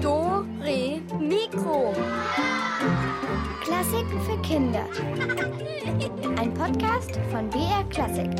[0.00, 1.92] Do, Re, Mikro.
[3.60, 4.86] Klassiken für Kinder.
[6.38, 8.30] Ein Podcast von BR Klassik.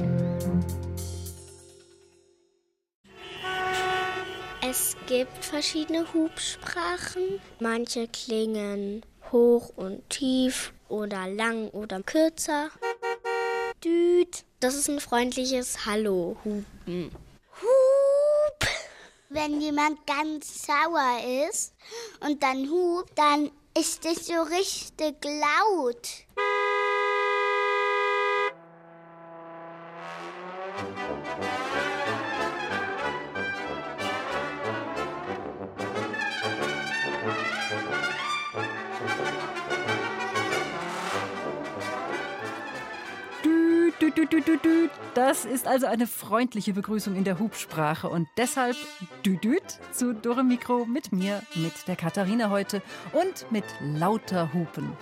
[4.62, 7.40] Es gibt verschiedene Hubsprachen.
[7.58, 12.70] Manche klingen hoch und tief oder lang oder kürzer.
[13.82, 16.64] Düt, das ist ein freundliches Hallo-Hupen.
[16.86, 17.29] Hup.
[19.32, 21.72] Wenn jemand ganz sauer ist
[22.18, 26.08] und dann hupt, dann ist es so richtig laut.
[44.00, 44.88] Dü, dü, dü.
[45.14, 48.76] Das ist also eine freundliche Begrüßung in der Hubsprache und deshalb
[49.26, 52.80] Düdüt zu Dore Mikro mit mir, mit der Katharina heute
[53.12, 54.92] und mit lauter Hupen.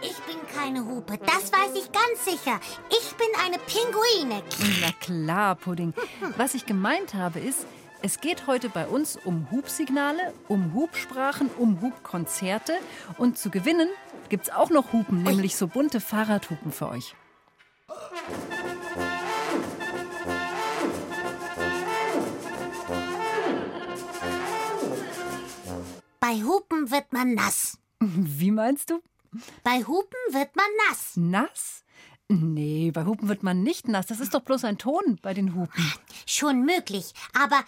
[0.00, 2.58] Ich bin keine Hupe, das weiß ich ganz sicher.
[2.88, 4.42] Ich bin eine Pinguine.
[4.80, 5.92] Na klar, Pudding.
[6.38, 7.66] Was ich gemeint habe ist,
[8.00, 12.74] es geht heute bei uns um Hubsignale, um Hubsprachen, um Hubkonzerte
[13.18, 13.88] und zu gewinnen
[14.30, 17.14] gibt's auch noch Hupen, nämlich so bunte Fahrradhupen für euch.
[26.20, 27.78] Bei Hupen wird man nass.
[28.00, 29.00] Wie meinst du?
[29.64, 31.12] Bei Hupen wird man nass.
[31.16, 31.84] Nass?
[32.28, 34.06] Nee, bei Hupen wird man nicht nass.
[34.06, 35.92] Das ist doch bloß ein Ton bei den Hupen.
[36.26, 37.64] Schon möglich, aber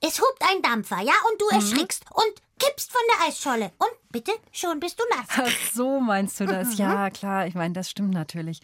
[0.00, 3.72] es hupt ein Dampfer, ja, und du erschrickst und kippst von der Eisscholle.
[3.78, 5.26] Und bitte, schon bist du nass.
[5.30, 6.76] Ach so meinst du das?
[6.76, 7.46] Ja, klar.
[7.46, 8.60] Ich meine, das stimmt natürlich.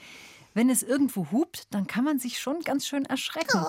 [0.59, 3.65] Wenn es irgendwo hupt, dann kann man sich schon ganz schön erschrecken.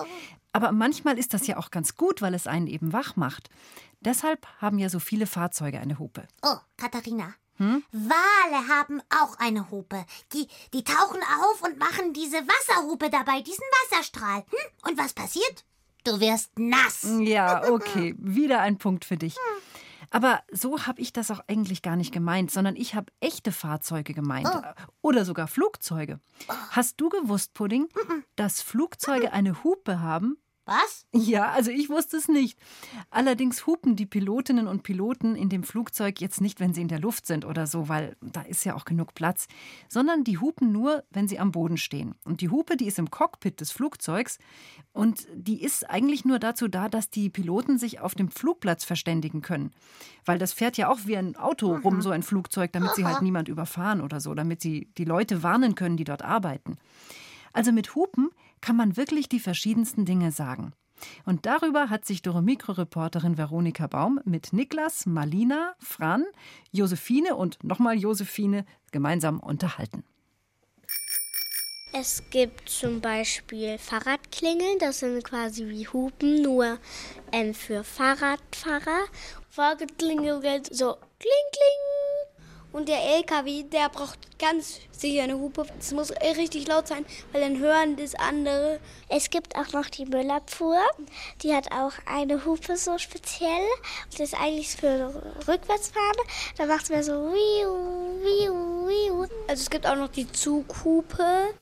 [0.52, 3.48] Aber manchmal ist das ja auch ganz gut, weil es einen eben wach macht.
[4.00, 6.26] Deshalb haben ja so viele Fahrzeuge eine Hupe.
[6.42, 7.32] Oh, Katharina.
[7.92, 10.04] Wale haben auch eine Hupe.
[10.32, 14.38] Die, die tauchen auf und machen diese Wasserhupe dabei, diesen Wasserstrahl.
[14.38, 14.88] Hm?
[14.90, 15.64] Und was passiert?
[16.02, 17.06] Du wirst nass.
[17.20, 18.16] Ja, okay.
[18.18, 19.36] Wieder ein Punkt für dich.
[20.10, 24.12] Aber so habe ich das auch eigentlich gar nicht gemeint, sondern ich habe echte Fahrzeuge
[24.12, 24.48] gemeint.
[25.02, 26.20] Oder sogar Flugzeuge.
[26.70, 27.88] Hast du gewusst, Pudding,
[28.36, 30.36] dass Flugzeuge eine Hupe haben?
[30.66, 31.06] Was?
[31.12, 32.58] Ja, also ich wusste es nicht.
[33.10, 37.00] Allerdings hupen die Pilotinnen und Piloten in dem Flugzeug jetzt nicht, wenn sie in der
[37.00, 39.48] Luft sind oder so, weil da ist ja auch genug Platz,
[39.88, 42.14] sondern die hupen nur, wenn sie am Boden stehen.
[42.24, 44.38] Und die Hupe, die ist im Cockpit des Flugzeugs
[44.92, 49.42] und die ist eigentlich nur dazu da, dass die Piloten sich auf dem Flugplatz verständigen
[49.42, 49.72] können.
[50.24, 53.22] Weil das fährt ja auch wie ein Auto rum, so ein Flugzeug, damit sie halt
[53.22, 56.78] niemand überfahren oder so, damit sie die Leute warnen können, die dort arbeiten.
[57.52, 58.30] Also mit Hupen
[58.60, 60.72] kann man wirklich die verschiedensten Dinge sagen.
[61.24, 66.24] Und darüber hat sich Dore Mikro-Reporterin Veronika Baum mit Niklas, Malina, Fran,
[66.72, 70.04] Josephine und nochmal Josephine gemeinsam unterhalten.
[71.92, 76.78] Es gibt zum Beispiel Fahrradklingeln, das sind quasi wie Hupen, nur
[77.32, 79.06] ähm, für Fahrradfahrer.
[79.48, 81.99] Fahrradklingeln so kling kling.
[82.72, 85.66] Und der LKW, der braucht ganz sicher eine Hupe.
[85.76, 88.78] Das muss richtig laut sein, weil dann hören das andere.
[89.08, 90.78] Es gibt auch noch die Müllabfuhr.
[91.42, 93.66] Die hat auch eine Hupe so speziell.
[94.10, 96.26] Das ist eigentlich für Rückwärtsfahren.
[96.56, 97.70] Da macht es mir so wiu,
[98.22, 99.22] wiu, wiu.
[99.48, 101.54] Also es gibt auch noch die Zughupe.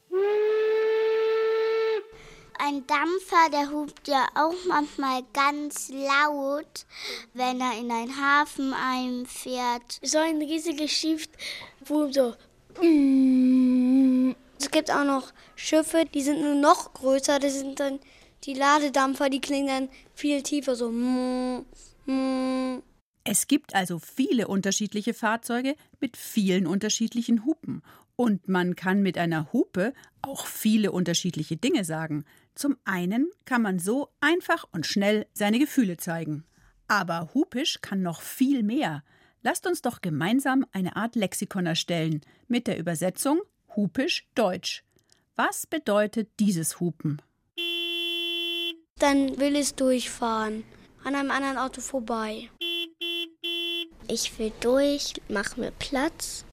[2.61, 6.87] Ein Dampfer, der hupt ja auch manchmal ganz laut,
[7.33, 10.01] wenn er in einen Hafen einfährt.
[10.03, 11.29] So ein riesiges Schiff,
[11.87, 12.35] wo so.
[14.59, 17.39] Es gibt auch noch Schiffe, die sind nur noch größer.
[17.39, 18.01] Das sind dann
[18.45, 20.93] die Ladedampfer, die klingen dann viel tiefer, so.
[23.25, 27.83] Es gibt also viele unterschiedliche Fahrzeuge mit vielen unterschiedlichen Hupen.
[28.17, 29.93] Und man kann mit einer Hupe
[30.23, 32.25] auch viele unterschiedliche Dinge sagen.
[32.59, 36.45] Zum einen kann man so einfach und schnell seine Gefühle zeigen.
[36.89, 39.05] Aber hupisch kann noch viel mehr.
[39.43, 43.41] Lasst uns doch gemeinsam eine Art Lexikon erstellen mit der Übersetzung
[43.77, 44.83] hupisch Deutsch.
[45.37, 47.23] Was bedeutet dieses Hupen?
[48.99, 50.65] Dann will es durchfahren.
[51.05, 52.51] An einem anderen Auto vorbei.
[54.09, 56.45] Ich will durch, mach mir Platz.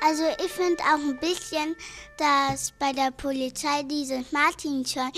[0.00, 1.74] Also ich finde auch ein bisschen,
[2.16, 5.10] dass bei der Polizei dieses Martinshorn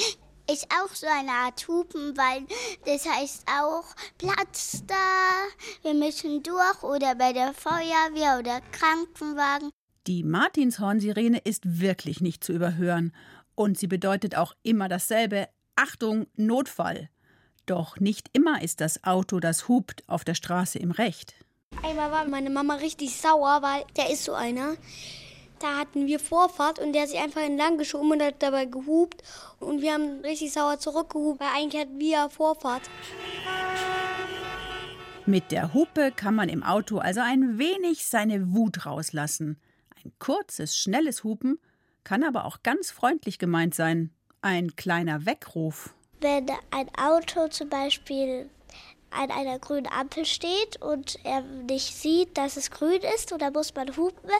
[0.50, 2.46] ist auch so eine Art Hupen, weil
[2.86, 3.84] das heißt auch
[4.18, 4.94] Platz da,
[5.82, 9.70] wir müssen durch oder bei der Feuerwehr oder Krankenwagen.
[10.06, 13.12] Die Martinshorn-Sirene ist wirklich nicht zu überhören.
[13.54, 15.48] Und sie bedeutet auch immer dasselbe.
[15.76, 17.10] Achtung, Notfall.
[17.66, 21.34] Doch nicht immer ist das Auto, das hupt, auf der Straße im Recht.
[21.82, 24.76] Einmal war meine Mama richtig sauer, weil der ist so einer.
[25.58, 29.22] Da hatten wir Vorfahrt und der hat sich einfach entlang geschoben und hat dabei gehupt.
[29.58, 32.82] Und wir haben richtig sauer zurückgehupt, weil eigentlich hatten wir Vorfahrt.
[35.26, 39.60] Mit der Hupe kann man im Auto also ein wenig seine Wut rauslassen.
[40.02, 41.58] Ein kurzes, schnelles Hupen
[42.04, 44.10] kann aber auch ganz freundlich gemeint sein.
[44.42, 45.94] Ein kleiner Weckruf.
[46.20, 48.48] Wenn ein Auto zum Beispiel
[49.10, 53.74] an einer grünen Ampel steht und er nicht sieht, dass es grün ist, oder muss
[53.74, 54.30] man hupen.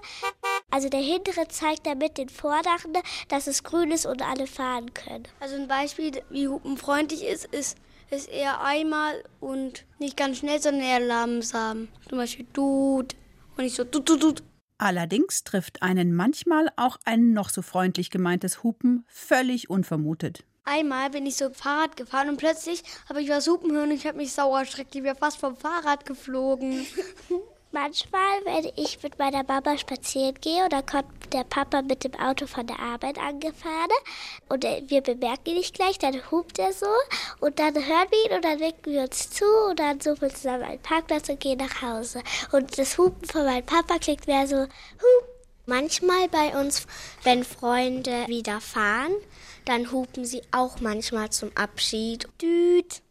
[0.71, 2.93] Also der hintere zeigt damit den Vorderen,
[3.29, 5.25] dass es grün ist und alle fahren können.
[5.41, 7.79] Also ein Beispiel, wie hupenfreundlich ist, ist,
[8.11, 11.89] ist eher einmal und nicht ganz schnell, sondern eher langsam.
[12.09, 13.15] Zum Beispiel tut
[13.57, 14.43] und nicht so tut, tut, tut.
[14.79, 20.45] Allerdings trifft einen manchmal auch ein noch so freundlich gemeintes Hupen völlig unvermutet.
[20.71, 24.07] Einmal bin ich so Fahrrad gefahren und plötzlich habe ich was hupen hören und ich
[24.07, 24.95] habe mich sauer erschreckt.
[24.95, 26.87] Ich wäre fast vom Fahrrad geflogen.
[27.73, 32.47] Manchmal, wenn ich mit meiner Mama spazieren gehe oder kommt der Papa mit dem Auto
[32.47, 33.91] von der Arbeit angefahren
[34.49, 36.87] und wir bemerken ihn nicht gleich, dann hupt er so
[37.41, 40.35] und dann hören wir ihn und dann winken wir uns zu und dann suchen wir
[40.35, 42.23] zusammen einen Parkplatz und gehen nach Hause.
[42.53, 45.41] Und das Hupen von meinem Papa klingt mehr so hup.
[45.67, 46.87] Manchmal bei uns,
[47.23, 49.13] wenn Freunde wieder fahren,
[49.71, 52.29] dann hupen sie auch manchmal zum Abschied.
[52.43, 53.03] Düt.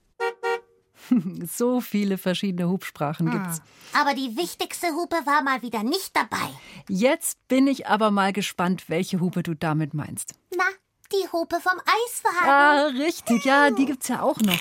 [1.47, 3.41] so viele verschiedene Hubsprachen Hm.
[3.43, 3.61] gibt's.
[3.93, 6.49] Aber die wichtigste Hupe war mal wieder nicht dabei.
[6.87, 10.33] Jetzt bin ich aber mal gespannt, welche Hupe du damit meinst.
[10.55, 10.65] Na,
[11.11, 12.49] die Hupe vom Eiswagen.
[12.49, 14.59] Ah, richtig, ja, die gibt's ja auch noch.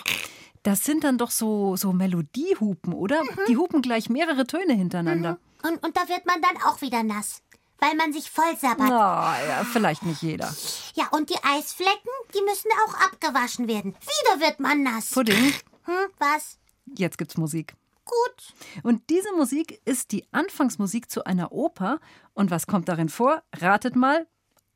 [0.62, 3.22] Das sind dann doch so, so Melodiehupen, oder?
[3.48, 5.38] Die hupen gleich mehrere Töne hintereinander.
[5.62, 7.42] Und, und da wird man dann auch wieder nass,
[7.80, 8.88] weil man sich voll sabbert.
[8.88, 10.54] Na, ja, vielleicht nicht jeder.
[10.94, 13.94] Ja, und die Eisflecken, die müssen auch abgewaschen werden.
[13.94, 15.10] Wieder wird man nass.
[15.10, 15.52] Pudding,
[15.84, 16.58] Hm, was?
[16.96, 17.74] jetzt gibt's Musik.
[18.04, 18.54] Gut.
[18.84, 22.00] Und diese Musik ist die Anfangsmusik zu einer Oper.
[22.32, 23.42] Und was kommt darin vor?
[23.54, 24.26] Ratet mal.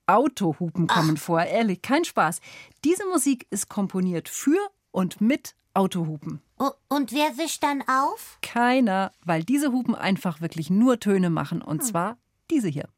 [0.06, 1.42] Autohupen kommen vor.
[1.42, 2.40] Ehrlich, kein Spaß.
[2.84, 4.58] Diese Musik ist komponiert für
[4.90, 6.42] und mit Autohupen.
[6.88, 8.38] Und wer wischt dann auf?
[8.42, 11.62] Keiner, weil diese Hupen einfach wirklich nur Töne machen.
[11.62, 12.18] Und zwar
[12.50, 12.88] diese hier.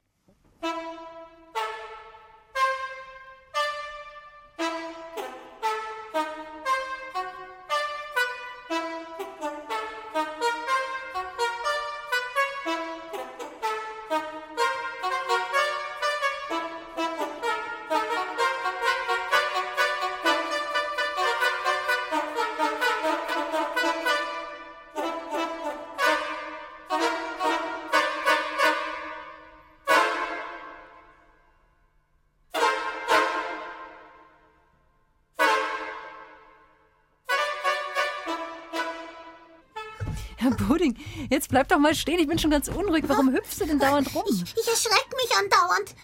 [41.54, 42.18] Bleib doch mal stehen.
[42.18, 43.04] Ich bin schon ganz unruhig.
[43.06, 44.24] Warum hüpfst du denn dauernd rum?
[44.26, 45.94] Ich, ich erschrecke mich andauernd.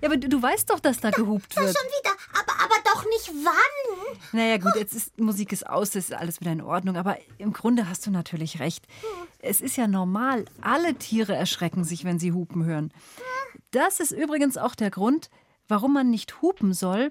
[0.00, 1.76] Ja, aber du, du weißt doch, dass da gehupt wird.
[1.76, 2.12] Schon wieder.
[2.32, 4.18] Aber, aber doch nicht wann.
[4.30, 6.96] Naja, gut, jetzt ist Musik ist aus, ist alles wieder in Ordnung.
[6.96, 8.86] Aber im Grunde hast du natürlich recht.
[9.40, 10.44] Es ist ja normal.
[10.60, 12.92] Alle Tiere erschrecken sich, wenn sie Hupen hören.
[13.72, 15.28] Das ist übrigens auch der Grund,
[15.66, 17.10] warum man nicht hupen soll,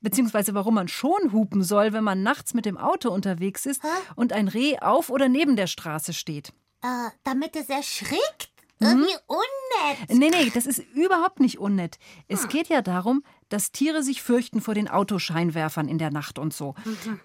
[0.00, 3.82] beziehungsweise warum man schon hupen soll, wenn man nachts mit dem Auto unterwegs ist
[4.16, 6.52] und ein Reh auf oder neben der Straße steht.
[6.82, 8.50] Äh, damit es erschrickt?
[8.82, 10.08] Irgendwie unnett.
[10.08, 11.98] Nee, nee, das ist überhaupt nicht unnett.
[12.28, 16.54] Es geht ja darum, dass Tiere sich fürchten vor den Autoscheinwerfern in der Nacht und
[16.54, 16.74] so.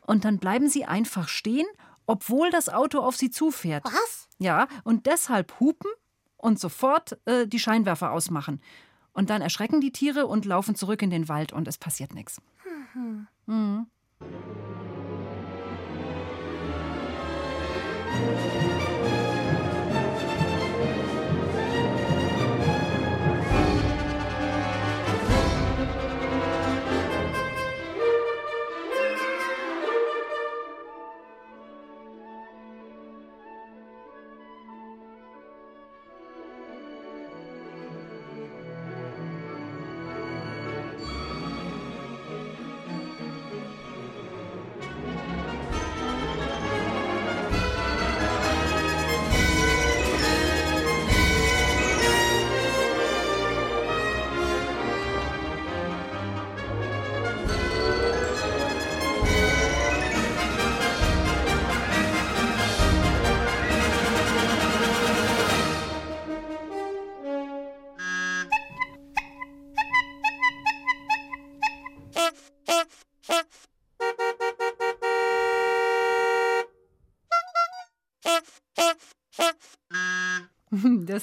[0.06, 1.66] Und dann bleiben sie einfach stehen,
[2.06, 3.86] obwohl das Auto auf sie zufährt.
[3.86, 4.28] Was?
[4.38, 5.90] Ja, und deshalb hupen
[6.36, 8.62] und sofort äh, die Scheinwerfer ausmachen.
[9.14, 12.42] Und dann erschrecken die Tiere und laufen zurück in den Wald und es passiert nichts.
[13.46, 13.88] Mhm.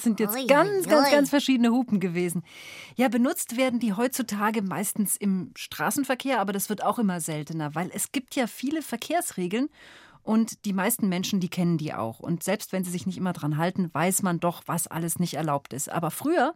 [0.03, 2.43] Das sind jetzt Ui, ganz, ui, ganz, ganz verschiedene Hupen gewesen.
[2.95, 7.89] Ja, benutzt werden die heutzutage meistens im Straßenverkehr, aber das wird auch immer seltener, weil
[7.93, 9.69] es gibt ja viele Verkehrsregeln
[10.21, 12.19] und die meisten Menschen, die kennen die auch.
[12.19, 15.35] Und selbst wenn sie sich nicht immer dran halten, weiß man doch, was alles nicht
[15.35, 15.89] erlaubt ist.
[15.89, 16.53] Aber früher,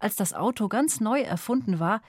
[0.00, 2.00] als das Auto ganz neu erfunden war,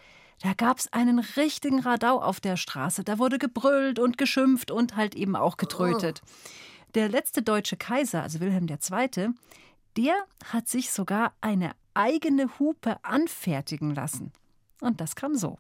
[0.42, 3.04] da gab es einen richtigen Radau auf der Straße.
[3.04, 6.22] Da wurde gebrüllt und geschimpft und halt eben auch getrötet.
[6.96, 9.30] Der letzte deutsche Kaiser, also Wilhelm II.,
[9.98, 10.16] der
[10.46, 14.32] hat sich sogar eine eigene Hupe anfertigen lassen.
[14.82, 15.58] Und das kam so.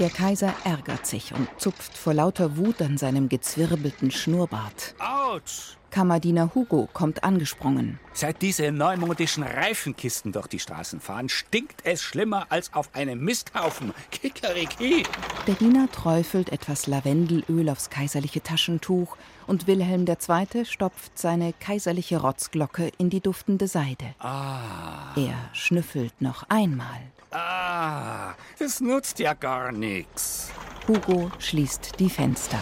[0.00, 4.96] Der Kaiser ärgert sich und zupft vor lauter Wut an seinem gezwirbelten Schnurrbart.
[4.98, 5.76] Autsch!
[5.94, 8.00] Kammerdiener Hugo kommt angesprungen.
[8.12, 13.94] Seit diese neumodischen Reifenkisten durch die Straßen fahren, stinkt es schlimmer als auf einem Misthaufen.
[14.10, 15.04] Kikeriki!
[15.46, 20.64] Der Diener träufelt etwas Lavendelöl aufs kaiserliche Taschentuch und Wilhelm II.
[20.64, 24.14] stopft seine kaiserliche Rotzglocke in die duftende Seide.
[24.18, 27.00] Ah, Er schnüffelt noch einmal.
[27.32, 30.50] ah, das nutzt ja gar nichts.
[30.88, 32.58] Hugo schließt die Fenster.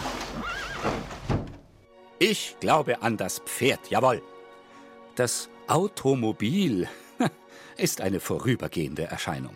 [2.19, 4.21] Ich glaube an das Pferd, jawohl.
[5.15, 6.87] Das Automobil
[7.77, 9.53] ist eine vorübergehende Erscheinung.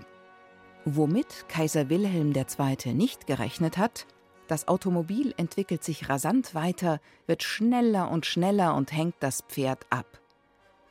[0.86, 2.94] Womit Kaiser Wilhelm II.
[2.94, 4.06] nicht gerechnet hat,
[4.48, 10.20] das Automobil entwickelt sich rasant weiter, wird schneller und schneller und hängt das Pferd ab.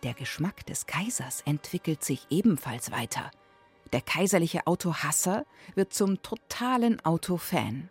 [0.03, 3.31] Der Geschmack des Kaisers entwickelt sich ebenfalls weiter.
[3.93, 7.89] Der kaiserliche Autohasser wird zum totalen Autofan.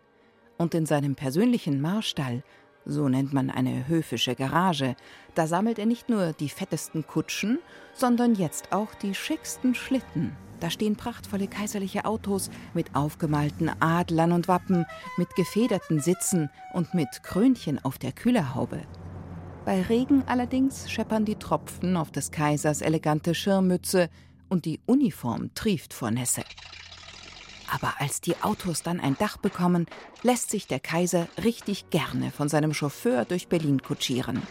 [0.58, 2.42] Und in seinem persönlichen Marstall,
[2.86, 4.96] so nennt man eine höfische Garage,
[5.34, 7.58] da sammelt er nicht nur die fettesten Kutschen,
[7.94, 10.36] sondern jetzt auch die schicksten Schlitten.
[10.60, 14.86] Da stehen prachtvolle kaiserliche Autos mit aufgemalten Adlern und Wappen,
[15.18, 18.80] mit gefederten Sitzen und mit Krönchen auf der Kühlerhaube.
[19.66, 24.08] Bei Regen allerdings scheppern die Tropfen auf des Kaisers elegante Schirmmütze
[24.48, 26.44] und die Uniform trieft vor Nässe.
[27.70, 29.86] Aber als die Autos dann ein Dach bekommen,
[30.22, 34.42] lässt sich der Kaiser richtig gerne von seinem Chauffeur durch Berlin kutschieren.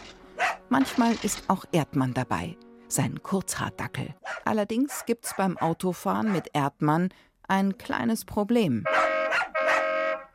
[0.68, 2.56] Manchmal ist auch Erdmann dabei,
[2.88, 4.14] sein Kurzhaardackel.
[4.44, 7.10] Allerdings gibt's beim Autofahren mit Erdmann
[7.48, 8.84] ein kleines Problem.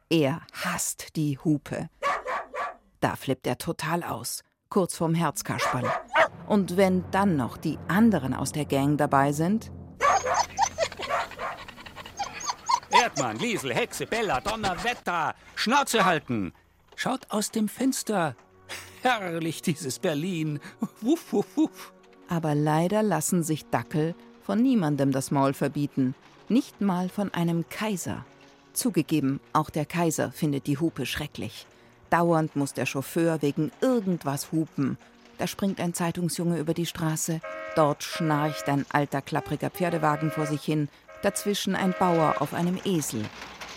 [0.10, 1.90] Er hasst die Hupe.
[3.00, 5.90] Da flippt er total aus, kurz vorm Herzkasperl.
[6.48, 9.72] Und wenn dann noch die anderen aus der Gang dabei sind,
[13.02, 16.54] Erdmann, Liesel, Hexe, Bella, Donnerwetter, Schnauze halten.
[16.96, 18.36] Schaut aus dem Fenster.
[19.02, 20.60] Herrlich dieses Berlin.
[21.02, 21.94] Wuff, wuff, wuff.
[22.28, 26.14] aber leider lassen sich Dackel von niemandem das Maul verbieten,
[26.48, 28.24] nicht mal von einem Kaiser.
[28.74, 31.66] Zugegeben, auch der Kaiser findet die Hupe schrecklich.
[32.12, 35.00] Dauernd muss der Chauffeur wegen irgendwas hupen.
[35.40, 37.42] Da springt ein Zeitungsjunge über die Straße,
[37.76, 40.88] dort schnarcht ein alter, klappriger Pferdewagen vor sich hin,
[41.22, 43.24] dazwischen ein Bauer auf einem Esel.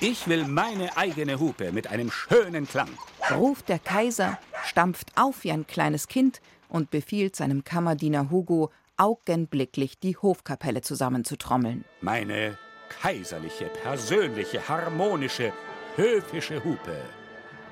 [0.01, 2.91] Ich will meine eigene Hupe mit einem schönen Klang.
[3.31, 9.99] ruft der Kaiser, stampft auf wie ein kleines Kind und befiehlt seinem Kammerdiener Hugo, augenblicklich
[9.99, 11.85] die Hofkapelle zusammenzutrommeln.
[12.01, 12.59] Meine
[12.89, 15.53] kaiserliche, persönliche, harmonische,
[15.97, 16.97] höfische Hupe.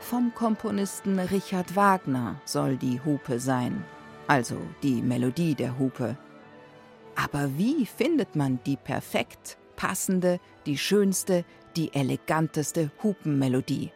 [0.01, 3.85] Vom Komponisten Richard Wagner soll die Hupe sein,
[4.27, 6.17] also die Melodie der Hupe.
[7.15, 13.91] Aber wie findet man die perfekt passende, die schönste, die eleganteste Hupenmelodie?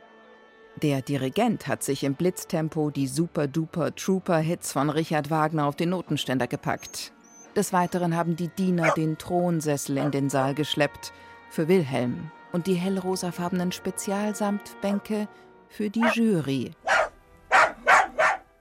[0.83, 7.13] Der Dirigent hat sich im Blitztempo die Super-Duper-Trooper-Hits von Richard Wagner auf den Notenständer gepackt.
[7.55, 11.13] Des Weiteren haben die Diener den Thronsessel in den Saal geschleppt
[11.51, 15.29] für Wilhelm und die hellrosafarbenen Spezialsamtbänke
[15.69, 16.73] für die Jury.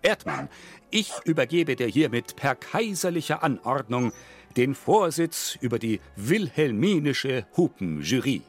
[0.04, 0.48] Erdmann,
[0.92, 4.14] ich übergebe dir hiermit per kaiserlicher Anordnung
[4.58, 8.42] den Vorsitz über die wilhelminische Hupenjury.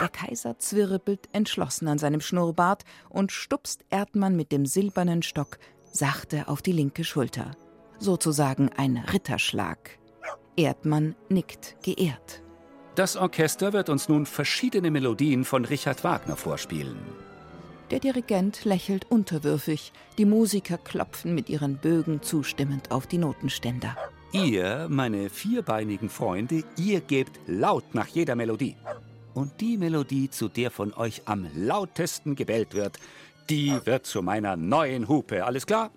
[0.00, 5.58] Der Kaiser zwirbelt entschlossen an seinem Schnurrbart und stupst Erdmann mit dem silbernen Stock
[5.92, 7.50] sachte auf die linke Schulter.
[7.98, 9.98] Sozusagen ein Ritterschlag.
[10.56, 12.42] Erdmann nickt geehrt.
[12.94, 16.98] Das Orchester wird uns nun verschiedene Melodien von Richard Wagner vorspielen.
[17.90, 23.96] Der Dirigent lächelt unterwürfig, die Musiker klopfen mit ihren Bögen zustimmend auf die Notenständer.
[24.32, 28.76] Ihr, meine vierbeinigen Freunde, ihr gebt laut nach jeder Melodie.
[29.34, 32.98] Und die Melodie, zu der von euch am lautesten gebellt wird,
[33.48, 35.44] die wird zu meiner neuen Hupe.
[35.44, 35.90] Alles klar?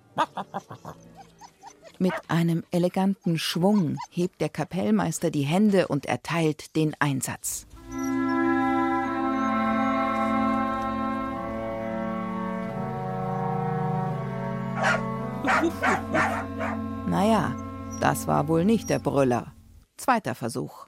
[2.00, 7.68] Mit einem eleganten Schwung hebt der Kapellmeister die Hände und erteilt den Einsatz.
[18.04, 19.54] Das war wohl nicht der Brüller.
[19.96, 20.88] Zweiter Versuch.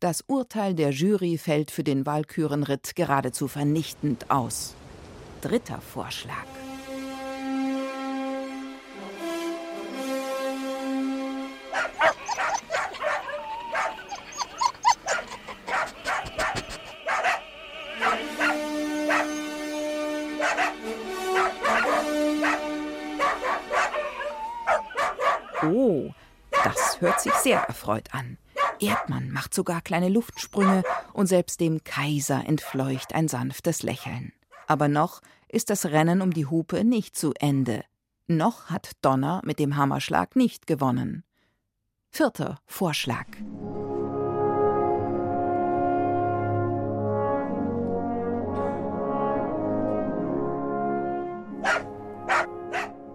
[0.00, 4.74] Das Urteil der Jury fällt für den Walkürenritt geradezu vernichtend aus.
[5.42, 6.46] Dritter Vorschlag.
[25.62, 26.12] Oh,
[26.64, 28.38] das hört sich sehr erfreut an.
[28.80, 34.32] Erdmann macht sogar kleine Luftsprünge und selbst dem Kaiser entfleucht ein sanftes Lächeln.
[34.66, 37.84] Aber noch ist das Rennen um die Hupe nicht zu Ende.
[38.28, 41.24] Noch hat Donner mit dem Hammerschlag nicht gewonnen.
[42.10, 43.26] Vierter Vorschlag.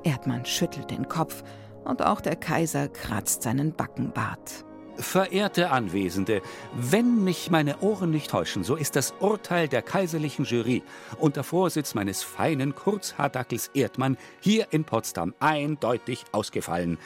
[0.03, 1.43] Erdmann schüttelt den Kopf
[1.85, 4.65] und auch der Kaiser kratzt seinen Backenbart.
[4.95, 6.43] Verehrte Anwesende,
[6.75, 10.83] wenn mich meine Ohren nicht täuschen, so ist das Urteil der kaiserlichen Jury
[11.19, 16.99] unter Vorsitz meines feinen Kurzhaardackels Erdmann hier in Potsdam eindeutig ausgefallen.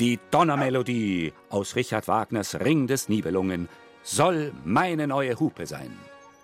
[0.00, 3.68] Die Donnermelodie aus Richard Wagners Ring des Nibelungen
[4.02, 5.90] soll meine neue Hupe sein.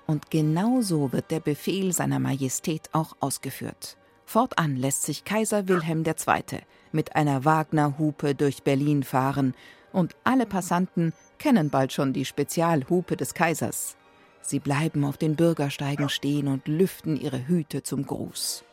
[0.07, 3.97] Und genau so wird der Befehl seiner Majestät auch ausgeführt.
[4.27, 6.61] Fortan lässt sich Kaiser Wilhelm II.
[6.93, 9.55] Mit einer Wagner-Hupe durch Berlin fahren
[9.93, 13.97] und alle Passanten kennen bald schon die Spezialhupe des Kaisers.
[14.41, 18.65] Sie bleiben auf den Bürgersteigen stehen und lüften ihre Hüte zum Gruß.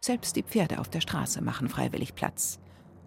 [0.00, 2.60] Selbst die Pferde auf der Straße machen freiwillig Platz.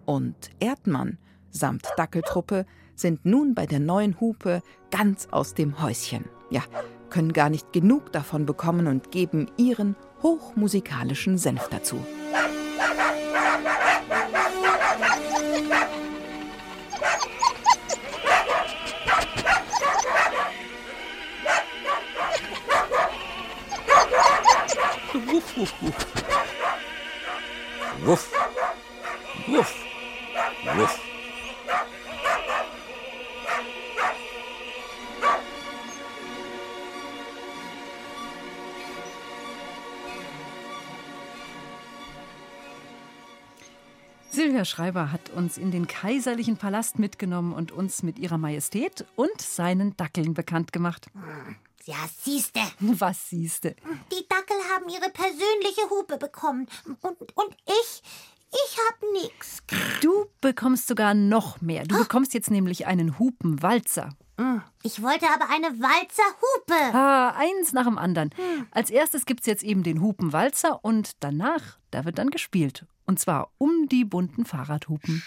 [0.04, 1.18] Und Erdmann
[1.50, 6.26] samt Dackeltruppe sind nun bei der neuen Hupe ganz aus dem Häuschen.
[6.50, 6.62] Ja,
[7.08, 11.98] können gar nicht genug davon bekommen und geben ihren hochmusikalischen Senf dazu.
[25.60, 25.94] Wuff, wuff,
[28.02, 28.32] wuff.
[28.32, 28.32] Wuff.
[29.46, 29.74] Wuff.
[30.74, 31.00] Wuff.
[44.30, 49.38] Silvia Schreiber hat uns in den kaiserlichen Palast mitgenommen und uns mit ihrer Majestät und
[49.38, 51.08] seinen Dackeln bekannt gemacht.
[51.84, 52.60] Ja, siehste.
[52.78, 53.74] Was siehste?
[54.10, 54.29] Die Dackel
[54.80, 56.66] haben ihre persönliche Hupe bekommen.
[57.02, 58.02] Und, und ich,
[58.50, 59.58] ich hab nix.
[60.00, 61.84] Du bekommst sogar noch mehr.
[61.84, 64.10] Du bekommst jetzt nämlich einen Hupenwalzer.
[64.82, 66.96] Ich wollte aber eine Walzerhupe.
[66.96, 68.30] Ah, eins nach dem anderen.
[68.70, 72.86] Als erstes gibt's jetzt eben den Hupenwalzer und danach, da wird dann gespielt.
[73.04, 75.22] Und zwar um die bunten Fahrradhupen.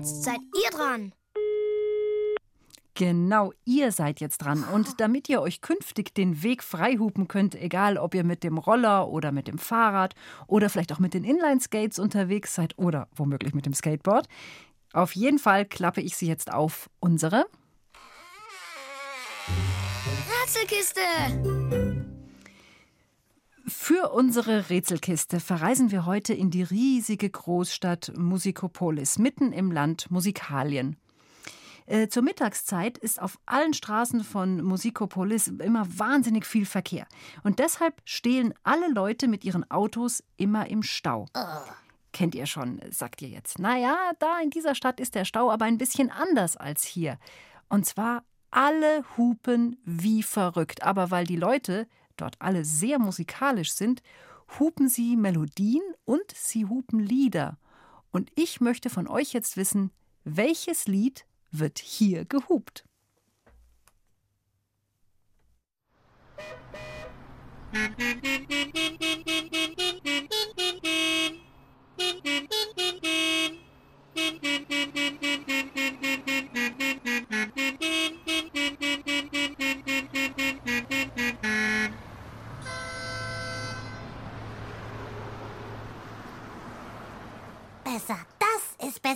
[0.00, 1.12] Jetzt seid ihr dran.
[2.94, 4.64] Genau, ihr seid jetzt dran.
[4.64, 9.08] Und damit ihr euch künftig den Weg freihupen könnt, egal ob ihr mit dem Roller
[9.08, 10.14] oder mit dem Fahrrad
[10.46, 14.26] oder vielleicht auch mit den Inline-Skates unterwegs seid oder womöglich mit dem Skateboard,
[14.94, 17.44] auf jeden Fall klappe ich sie jetzt auf unsere
[20.40, 21.00] Rätselkiste.
[23.70, 30.96] Für unsere Rätselkiste verreisen wir heute in die riesige Großstadt Musikopolis, mitten im Land Musikalien.
[31.86, 37.06] Äh, zur Mittagszeit ist auf allen Straßen von Musikopolis immer wahnsinnig viel Verkehr.
[37.44, 41.26] Und deshalb stehen alle Leute mit ihren Autos immer im Stau.
[42.12, 43.60] Kennt ihr schon, sagt ihr jetzt.
[43.60, 47.18] Naja, da in dieser Stadt ist der Stau aber ein bisschen anders als hier.
[47.68, 50.82] Und zwar alle hupen wie verrückt.
[50.82, 51.86] Aber weil die Leute
[52.20, 54.02] dort alle sehr musikalisch sind,
[54.58, 57.58] hupen sie Melodien und sie hupen Lieder.
[58.10, 59.90] Und ich möchte von euch jetzt wissen,
[60.24, 62.84] welches Lied wird hier gehupt?
[67.72, 68.10] Musik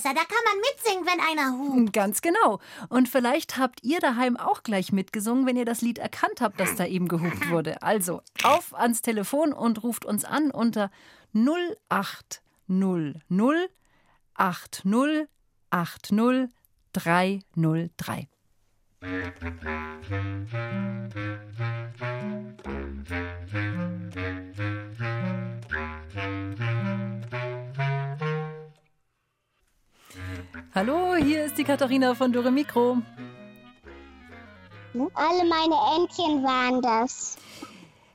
[0.05, 0.15] besser.
[0.15, 1.93] Da kann man mitsingen, wenn einer hupt.
[1.93, 2.61] Ganz genau.
[2.89, 6.77] Und vielleicht habt ihr daheim auch gleich mitgesungen, wenn ihr das Lied erkannt habt, das
[6.77, 7.83] da eben gehupt wurde.
[7.83, 10.91] Also auf ans Telefon und ruft uns an unter
[11.35, 13.71] 0800
[14.37, 15.29] 80
[15.71, 16.49] 80
[16.93, 18.29] 303.
[30.75, 32.99] Hallo, hier ist die Katharina von Dürre Mikro.
[35.15, 37.37] Alle meine Entchen waren das.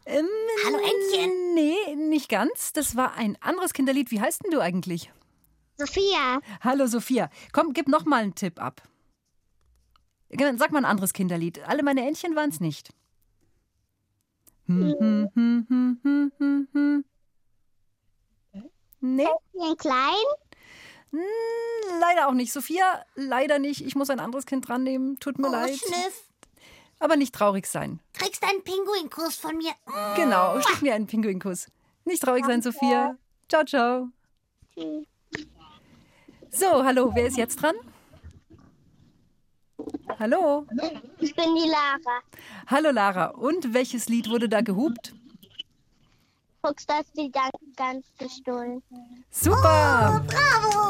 [0.06, 0.26] Ähm,
[0.66, 1.54] Hallo, Entchen.
[1.54, 2.74] Nee, nicht ganz.
[2.74, 4.12] Das war ein anderes Kinderlied.
[4.12, 5.12] Wie heißt denn du eigentlich?
[5.78, 7.30] Sophia, Hallo Sophia.
[7.54, 8.82] Komm, gib noch mal einen Tipp ab.
[10.30, 11.68] Genau, Sag mal ein anderes Kinderlied.
[11.68, 12.90] Alle meine Entchen waren es nicht.
[14.66, 17.06] Hm, hm, hm, hm, hm, hm, hm.
[19.02, 20.49] Nee, Entchen klein.
[21.12, 21.20] Hm,
[22.00, 22.52] leider auch nicht.
[22.54, 23.82] Sophia, leider nicht.
[23.86, 25.20] Ich muss ein anderes Kind dran nehmen.
[25.20, 25.76] Tut mir Oh, leid.
[25.78, 26.24] Schniff,
[27.00, 28.00] Aber nicht traurig sein.
[28.14, 29.72] kriegst einen Pinguinkuss von mir.
[30.16, 31.68] Genau, schick mir einen Pinguinkuss.
[32.06, 33.18] Nicht traurig sein, Sophia.
[33.50, 34.08] Ciao, ciao.
[36.52, 37.76] So, hallo, wer ist jetzt dran?
[40.20, 40.66] Hallo.
[41.20, 42.22] Ich bin die Lara.
[42.68, 43.28] Hallo Lara.
[43.28, 45.14] Und welches Lied wurde da gehupt?
[46.62, 48.84] Ist die ganz gestohlen.
[49.30, 50.22] Super!
[50.28, 50.90] Bravo!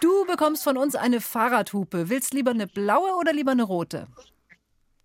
[0.00, 2.08] Du bekommst von uns eine Fahrradhupe.
[2.08, 4.06] Willst lieber eine blaue oder lieber eine rote?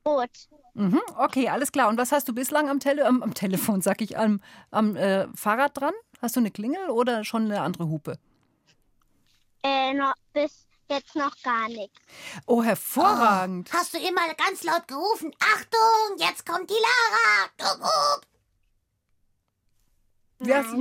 [0.06, 0.30] Rot.
[0.76, 1.90] Mhm, okay, alles klar.
[1.90, 5.28] Und was hast du bislang am, Tele am, am Telefon, sag ich, am, am äh,
[5.34, 5.94] Fahrrad dran?
[6.22, 8.20] Hast du eine Klingel oder schon eine andere Hupe?
[9.64, 11.97] Äh, noch, bis jetzt noch gar nichts.
[12.45, 13.71] Oh, hervorragend.
[13.73, 18.10] Hast du immer ganz laut gerufen, Achtung, jetzt kommt die Lara.
[20.41, 20.73] Wie, hast,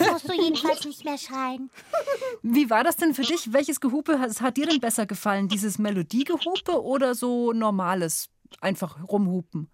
[0.00, 1.70] Jetzt musst du jedenfalls nicht mehr schreien.
[2.42, 3.52] wie war das denn für dich?
[3.52, 5.48] Welches Gehupe hat, hat dir denn besser gefallen?
[5.48, 8.30] Dieses Melodiegehupe oder so normales,
[8.62, 9.68] einfach rumhupen?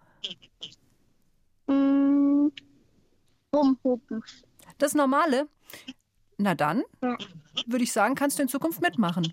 [1.67, 2.49] Mm,
[3.55, 4.23] rumhupen.
[4.77, 5.47] Das normale?
[6.37, 7.17] Na dann, Ja.
[7.65, 9.31] würde ich sagen, kannst du in Zukunft mitmachen.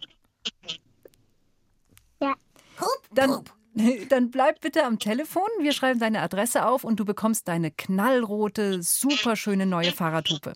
[2.80, 3.50] Hup, Dann, hup.
[4.08, 5.48] dann bleib bitte am Telefon.
[5.60, 10.54] Wir schreiben deine Adresse auf und du bekommst deine knallrote, superschöne neue Fahrradhupe.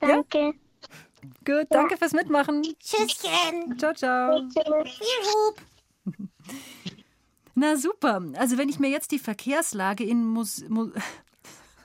[0.00, 0.54] Danke.
[1.44, 2.62] Gut, danke fürs Mitmachen.
[2.78, 3.78] Tschüsschen.
[3.78, 4.48] Ciao, ciao.
[4.50, 4.62] Viel
[5.24, 5.62] Hup.
[7.54, 8.22] Na super.
[8.34, 10.90] Also wenn ich mir jetzt die Verkehrslage in Mus Mu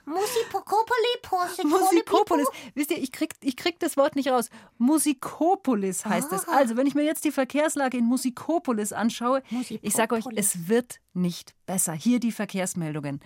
[0.04, 4.50] Musipokopoli, Musikopolis, wisst ihr, ich krieg, ich krieg das Wort nicht raus.
[4.78, 6.48] Musikopolis heißt es.
[6.48, 9.42] Also wenn ich mir jetzt die Verkehrslage in Musikopolis anschaue,
[9.80, 11.92] ich sage euch, es wird nicht besser.
[11.92, 13.20] Hier die Verkehrsmeldungen.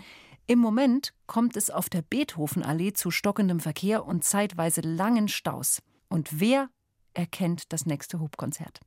[0.46, 5.82] Im Moment kommt es auf der Beethovenallee zu stockendem Verkehr und zeitweise langen Staus.
[6.08, 6.68] Und wer
[7.14, 8.80] erkennt das nächste Hubkonzert?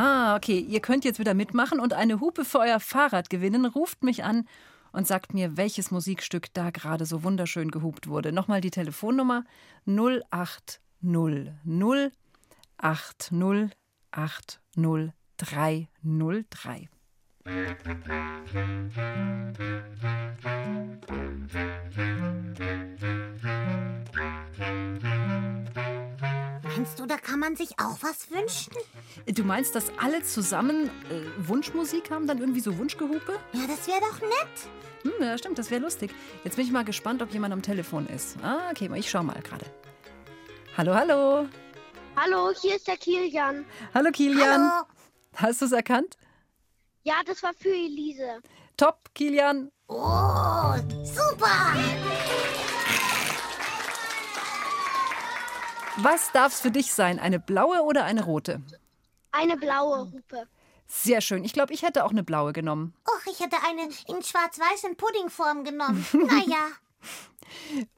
[0.00, 0.60] Ah, okay.
[0.60, 3.66] Ihr könnt jetzt wieder mitmachen und eine Hupe für euer Fahrrad gewinnen.
[3.66, 4.46] Ruft mich an
[4.92, 8.30] und sagt mir, welches Musikstück da gerade so wunderschön gehupt wurde.
[8.30, 9.42] Nochmal die Telefonnummer
[9.86, 12.12] 0800
[12.78, 13.72] 80
[14.12, 14.60] 80
[15.36, 16.88] 303.
[26.76, 28.72] Meinst du, da kann man sich auch was wünschen?
[29.26, 33.38] Du meinst, dass alle zusammen äh, Wunschmusik haben, dann irgendwie so Wunschgehupe?
[33.52, 35.02] Ja, das wäre doch nett.
[35.02, 36.10] Hm, ja, stimmt, das wäre lustig.
[36.44, 38.36] Jetzt bin ich mal gespannt, ob jemand am Telefon ist.
[38.42, 39.64] Ah, okay, ich schau mal gerade.
[40.76, 41.48] Hallo, hallo.
[42.16, 43.64] Hallo, hier ist der Kilian.
[43.94, 44.70] Hallo, Kilian.
[44.70, 44.86] Hallo.
[45.36, 46.18] Hast du es erkannt?
[47.02, 48.42] Ja, das war für Elise.
[48.76, 49.70] Top, Kilian.
[49.88, 51.74] Oh, super.
[56.00, 57.18] Was darf es für dich sein?
[57.18, 58.62] Eine blaue oder eine rote?
[59.32, 60.46] Eine blaue Hupe.
[60.86, 61.44] Sehr schön.
[61.44, 62.94] Ich glaube, ich hätte auch eine blaue genommen.
[63.06, 66.06] Och, ich hätte eine in schwarz-weiß in Puddingform genommen.
[66.12, 66.68] Naja,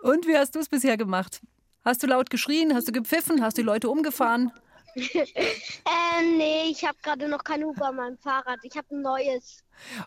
[0.02, 1.40] Und wie hast du es bisher gemacht?
[1.84, 2.74] Hast du laut geschrien?
[2.74, 3.42] Hast du gepfiffen?
[3.42, 4.50] Hast du die Leute umgefahren?
[4.94, 8.58] ähm, nee, ich habe gerade noch keine Hupe an meinem Fahrrad.
[8.62, 9.62] Ich habe ein neues.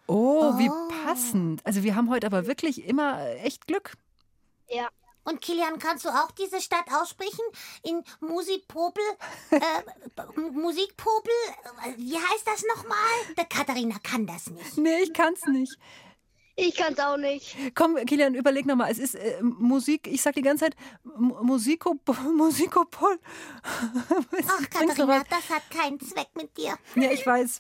[0.08, 0.70] Oh, wie
[1.06, 1.66] passend.
[1.66, 3.94] Also wir haben heute aber wirklich immer äh, echt Glück.
[4.68, 4.90] Ja.
[5.26, 7.44] Und Kilian, kannst du auch diese Stadt aussprechen?
[7.84, 9.04] In Musikpopel?
[9.52, 11.32] äh, Musikpopel?
[11.98, 12.98] Wie heißt das nochmal?
[13.38, 14.78] Der Katharina kann das nicht.
[14.78, 15.78] Nee, ich kann's nicht.
[16.56, 17.56] Ich kann's auch nicht.
[17.74, 18.92] Komm, Kilian, überleg nochmal.
[18.92, 21.96] Es ist äh, Musik, ich sag die ganze Zeit M- Musiko,
[22.36, 23.20] Musikopol.
[23.64, 26.78] Ach, Katharina, das hat keinen Zweck mit dir.
[26.96, 27.60] Ja, ich weiß.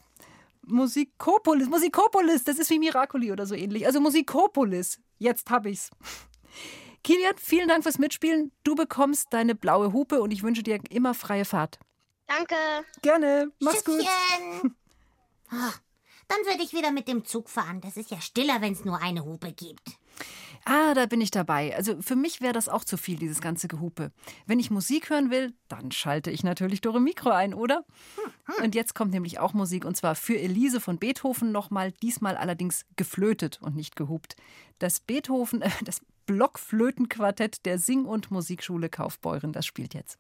[0.65, 3.85] Musikopolis, Musikopolis, das ist wie Miracoli oder so ähnlich.
[3.85, 4.99] Also Musikopolis.
[5.17, 5.89] Jetzt hab ich's.
[7.03, 8.51] Kilian, vielen Dank fürs Mitspielen.
[8.63, 11.79] Du bekommst deine blaue Hupe und ich wünsche dir immer freie Fahrt.
[12.27, 12.55] Danke.
[13.01, 13.51] Gerne.
[13.59, 13.99] Mach's gut.
[13.99, 14.75] Tschüsschen.
[15.55, 15.73] Ah,
[16.27, 17.79] dann würde ich wieder mit dem Zug fahren.
[17.79, 19.87] Das ist ja stiller, wenn es nur eine Hupe gibt.
[20.65, 21.75] Ah, da bin ich dabei.
[21.75, 24.11] Also für mich wäre das auch zu viel, dieses ganze Gehupe.
[24.45, 27.85] Wenn ich Musik hören will, dann schalte ich natürlich Dore Mikro ein, oder?
[28.61, 32.85] Und jetzt kommt nämlich auch Musik und zwar für Elise von Beethoven nochmal, diesmal allerdings
[32.95, 34.35] geflötet und nicht gehupt.
[34.79, 40.17] Das Beethoven, das Blockflötenquartett der Sing- und Musikschule Kaufbeuren, das spielt jetzt.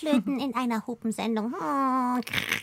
[0.00, 1.54] Blockflöten in einer Hupensendung.
[1.58, 2.20] Hm,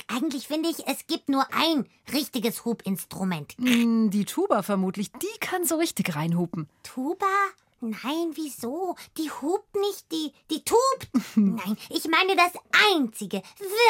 [0.08, 3.54] eigentlich finde ich, es gibt nur ein richtiges Hupinstrument.
[3.60, 6.70] Hm, Die Tuba vermutlich, die kann so richtig reinhupen.
[6.84, 7.26] Tuba?
[7.82, 8.96] Nein, wieso?
[9.18, 11.10] Die hupt nicht, die, die tubt.
[11.36, 12.54] Nein, ich meine, das
[12.96, 13.42] einzige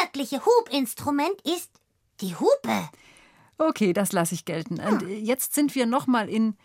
[0.01, 1.69] wirkliche Hupinstrument ist
[2.21, 2.89] die Hupe.
[3.59, 4.79] Okay, das lasse ich gelten.
[4.79, 6.57] Und jetzt sind wir nochmal in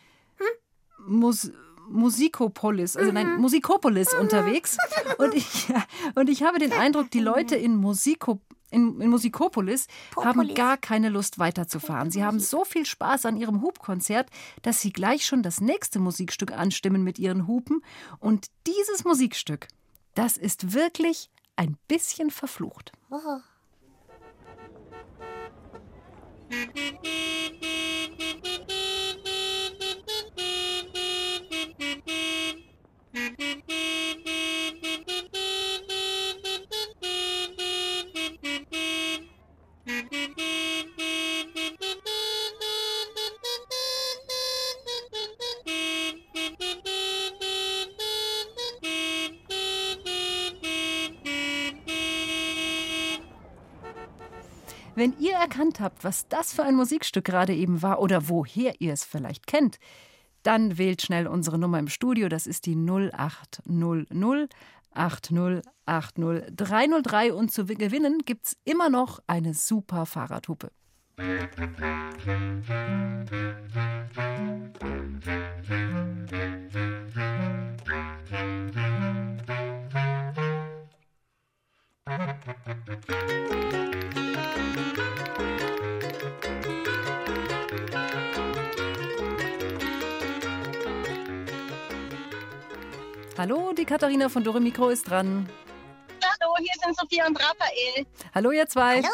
[1.07, 1.51] Mus
[1.91, 4.77] Musikopolis, also nein, Musikopolis unterwegs.
[5.19, 5.67] Und ich,
[6.15, 10.55] und ich habe den Eindruck, die Leute in Musiko in, in Musikopolis haben Popolis.
[10.55, 12.11] gar keine Lust weiterzufahren.
[12.11, 14.29] Sie haben so viel Spaß an ihrem Hubkonzert,
[14.63, 17.83] dass sie gleich schon das nächste Musikstück anstimmen mit ihren Hupen.
[18.19, 19.69] Und dieses Musikstück,
[20.15, 22.93] das ist wirklich ein bisschen verflucht.
[23.11, 23.41] Oh.
[54.99, 58.93] Wenn ihr erkannt habt, was das für ein Musikstück gerade eben war oder woher ihr
[58.93, 59.79] es vielleicht kennt,
[60.43, 62.29] dann wählt schnell unsere Nummer im Studio.
[62.29, 64.51] Das ist die 0800
[64.93, 70.73] 8080 303 und zu gewinnen gibt's immer noch eine super Fahrradhupe.
[93.37, 95.51] Hallo, die Katharina von Dore Mikro ist dran.
[96.23, 98.07] Hallo, hier sind Sophia und Raphael.
[98.35, 99.03] Hallo, ihr zwei.
[99.03, 99.09] Hallo.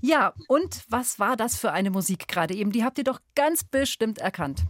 [0.00, 2.72] Ja, und was war das für eine Musik gerade eben?
[2.72, 4.62] Die habt ihr doch ganz bestimmt erkannt.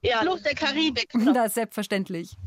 [0.00, 1.10] Ja, Fluch der Karibik.
[1.12, 2.38] Na, selbstverständlich.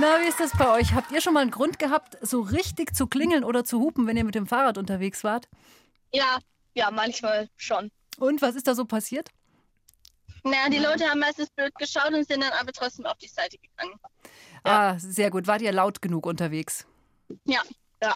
[0.00, 0.94] Na, wie ist das bei euch?
[0.94, 4.16] Habt ihr schon mal einen Grund gehabt, so richtig zu klingeln oder zu hupen, wenn
[4.16, 5.48] ihr mit dem Fahrrad unterwegs wart?
[6.12, 6.38] Ja,
[6.74, 7.90] ja, manchmal schon.
[8.18, 9.30] Und was ist da so passiert?
[10.44, 13.58] Naja, die Leute haben meistens blöd geschaut und sind dann aber trotzdem auf die Seite
[13.58, 13.98] gegangen.
[14.62, 15.48] Ah, sehr gut.
[15.48, 16.86] Wart ihr laut genug unterwegs?
[17.44, 17.62] Ja,
[18.00, 18.14] ja.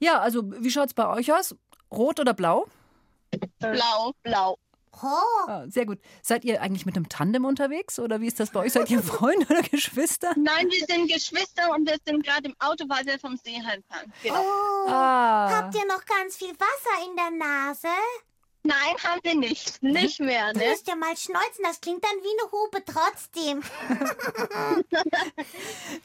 [0.00, 1.54] Ja, also wie schaut's bei euch aus?
[1.92, 2.66] Rot oder blau?
[3.60, 4.58] Blau, blau.
[5.02, 5.48] Oh.
[5.48, 5.98] Ah, sehr gut.
[6.22, 8.72] Seid ihr eigentlich mit einem Tandem unterwegs oder wie ist das bei euch?
[8.72, 10.32] Seid ihr Freunde oder Geschwister?
[10.36, 14.12] Nein, wir sind Geschwister und wir sind gerade im Auto, weil wir vom See heimfahren.
[14.22, 14.40] Genau.
[14.40, 14.88] Oh.
[14.88, 15.50] Ah.
[15.50, 17.88] Habt ihr noch ganz viel Wasser in der Nase?
[18.64, 19.82] Nein, haben wir nicht.
[19.82, 20.70] Nicht mehr, Du ne?
[20.70, 23.62] müsst ja mal schneuzen, das klingt dann wie eine Hupe trotzdem.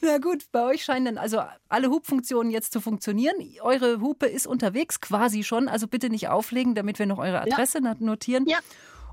[0.00, 3.36] Na gut, bei euch scheinen dann also alle Hubfunktionen jetzt zu funktionieren.
[3.60, 7.80] Eure Hupe ist unterwegs quasi schon, also bitte nicht auflegen, damit wir noch eure Adresse
[7.80, 8.46] notieren.
[8.46, 8.58] Ja.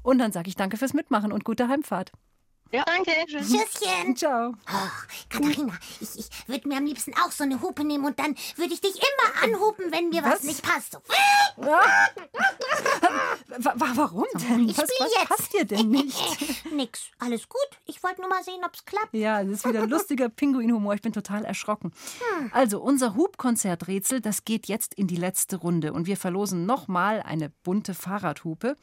[0.03, 2.11] Und dann sage ich danke fürs Mitmachen und gute Heimfahrt.
[2.71, 2.83] Ja.
[2.85, 3.11] Danke.
[3.27, 4.15] Tschüsschen.
[4.15, 4.53] Ciao.
[4.67, 4.89] Oh,
[5.29, 8.73] Katharina, ich, ich würde mir am liebsten auch so eine Hupe nehmen und dann würde
[8.73, 10.43] ich dich immer anhupen, wenn mir was, Was?
[10.43, 10.93] nicht passt.
[10.93, 11.01] So.
[13.57, 14.69] Wa wa warum denn?
[14.69, 15.29] Ich was was jetzt.
[15.29, 16.17] passt dir denn nicht?
[16.71, 17.59] Nix, alles gut.
[17.85, 19.13] Ich wollte nur mal sehen, ob's klappt.
[19.13, 20.93] Ja, das ist wieder lustiger Pinguinhumor.
[20.93, 21.91] Ich bin total erschrocken.
[22.53, 25.93] Also, unser Hubkonzerträtsel, das geht jetzt in die letzte Runde.
[25.93, 28.77] Und wir verlosen nochmal eine bunte Fahrradhupe.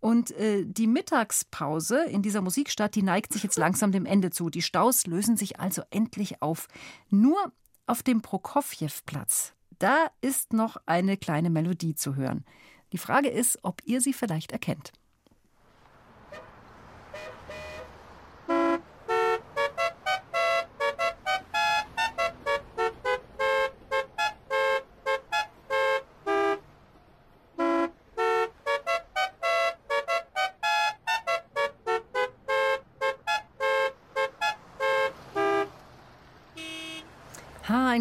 [0.00, 4.50] Und äh, die Mittagspause in dieser Musikstadt, die neigt sich jetzt langsam dem Ende zu.
[4.50, 6.68] Die Staus lösen sich also endlich auf.
[7.10, 7.52] Nur
[7.86, 12.44] auf dem Prokofjew-Platz, da ist noch eine kleine Melodie zu hören.
[12.92, 14.92] Die Frage ist, ob ihr sie vielleicht erkennt.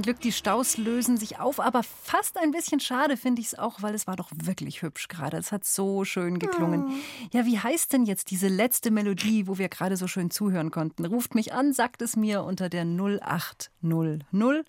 [0.09, 3.83] Glück, die Staus lösen sich auf, aber fast ein bisschen schade finde ich es auch,
[3.83, 5.37] weil es war doch wirklich hübsch gerade.
[5.37, 6.99] Es hat so schön geklungen.
[7.31, 11.05] Ja, wie heißt denn jetzt diese letzte Melodie, wo wir gerade so schön zuhören konnten?
[11.05, 14.65] Ruft mich an, sagt es mir unter der 0800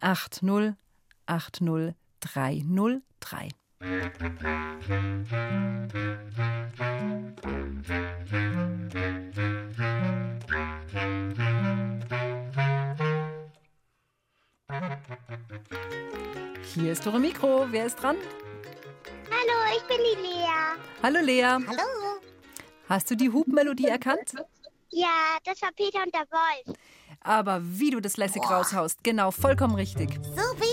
[0.00, 0.74] 80
[1.26, 3.48] 80 303.
[16.74, 17.66] Hier ist Tore Mikro.
[17.70, 18.16] Wer ist dran?
[19.30, 20.46] Hallo, ich bin die Lea.
[21.02, 21.42] Hallo Lea.
[21.42, 22.20] Hallo.
[22.88, 24.34] Hast du die Hubmelodie erkannt?
[24.90, 26.76] Ja, das war Peter und der Wolf.
[27.20, 29.02] Aber wie du das lässig raushaust.
[29.02, 30.14] Genau, vollkommen richtig.
[30.22, 30.66] Supi.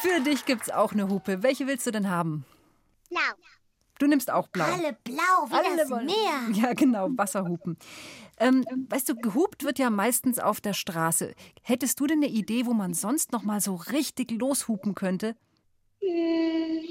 [0.00, 1.42] Für dich gibt's auch eine Hupe.
[1.42, 2.44] Welche willst du denn haben?
[3.08, 3.20] Blau.
[4.02, 4.64] Du nimmst auch blau.
[4.64, 6.50] Alle blau wie Alle das wollen- Meer.
[6.60, 7.76] Ja, genau, Wasserhupen.
[8.36, 11.32] Ähm, weißt du, gehupt wird ja meistens auf der Straße.
[11.62, 15.36] Hättest du denn eine Idee, wo man sonst noch mal so richtig loshupen könnte?
[16.00, 16.82] Hm,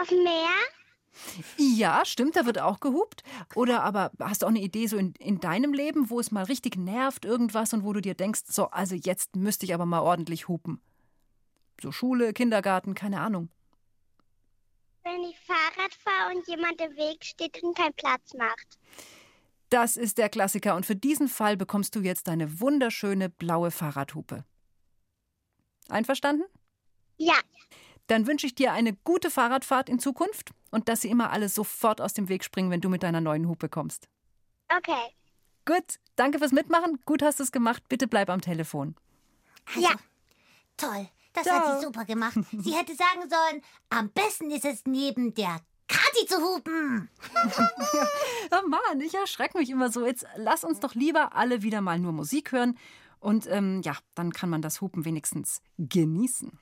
[0.00, 0.48] auf dem Meer?
[1.58, 3.22] Ja, stimmt, da wird auch gehupt.
[3.54, 6.44] Oder aber hast du auch eine Idee so in, in deinem Leben, wo es mal
[6.44, 10.00] richtig nervt, irgendwas und wo du dir denkst, so, also jetzt müsste ich aber mal
[10.00, 10.80] ordentlich hupen?
[11.82, 13.50] So Schule, Kindergarten, keine Ahnung.
[15.06, 18.76] Wenn ich Fahrrad fahre und jemand im Weg steht und keinen Platz macht.
[19.70, 24.44] Das ist der Klassiker und für diesen Fall bekommst du jetzt deine wunderschöne blaue Fahrradhupe.
[25.88, 26.44] Einverstanden?
[27.18, 27.38] Ja,
[28.08, 32.00] Dann wünsche ich dir eine gute Fahrradfahrt in Zukunft und dass sie immer alle sofort
[32.00, 34.08] aus dem Weg springen, wenn du mit deiner neuen Hupe kommst.
[34.76, 35.14] okay.
[35.64, 36.98] Gut, danke fürs Mitmachen.
[37.06, 37.82] Gut hast du es gemacht.
[37.88, 38.96] Bitte bleib am Telefon.
[39.74, 39.88] Also,
[40.76, 41.08] Toll.
[41.36, 41.58] Das Ciao.
[41.58, 42.34] hat sie super gemacht.
[42.52, 47.10] Sie hätte sagen sollen, am besten ist es neben der Kathi zu hupen.
[48.52, 50.06] Oh Mann, ich erschrecke mich immer so.
[50.06, 52.78] Jetzt lass uns doch lieber alle wieder mal nur Musik hören.
[53.18, 56.58] Und ähm, ja, dann kann man das Hupen wenigstens genießen.